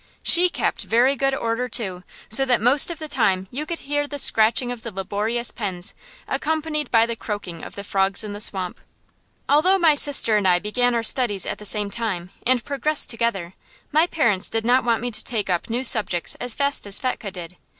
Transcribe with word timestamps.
She 0.23 0.49
kept 0.49 0.85
very 0.85 1.15
good 1.15 1.35
order, 1.35 1.69
too, 1.69 2.03
so 2.27 2.43
that 2.45 2.59
most 2.59 2.89
of 2.89 2.97
the 2.97 3.07
time 3.07 3.47
you 3.51 3.67
could 3.67 3.77
hear 3.77 4.07
the 4.07 4.17
scratching 4.17 4.71
of 4.71 4.81
the 4.81 4.89
laborious 4.89 5.51
pens 5.51 5.93
accompanied 6.27 6.89
by 6.89 7.05
the 7.05 7.15
croaking 7.15 7.63
of 7.63 7.75
the 7.75 7.83
frogs 7.83 8.23
in 8.23 8.33
the 8.33 8.41
swamp. 8.41 8.79
Although 9.47 9.77
my 9.77 9.93
sister 9.93 10.37
and 10.37 10.47
I 10.47 10.57
began 10.57 10.95
our 10.95 11.03
studies 11.03 11.45
at 11.45 11.59
the 11.59 11.65
same 11.65 11.91
time, 11.91 12.31
and 12.47 12.63
progressed 12.63 13.11
together, 13.11 13.53
my 13.91 14.07
parents 14.07 14.49
did 14.49 14.65
not 14.65 14.83
want 14.83 15.01
me 15.03 15.11
to 15.11 15.23
take 15.23 15.51
up 15.51 15.69
new 15.69 15.83
subjects 15.83 16.33
as 16.41 16.55
fast 16.55 16.87
as 16.87 16.97
Fetchke 16.97 17.31
did. 17.31 17.57